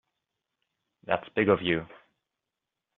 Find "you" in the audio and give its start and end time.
1.61-1.85